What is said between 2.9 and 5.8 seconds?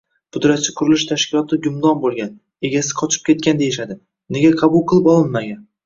qochib ketgan deyishadi. Nega qabul qilib olinmagan?